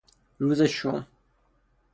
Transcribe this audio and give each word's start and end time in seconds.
روز 0.37 0.61
شوم 0.61 1.07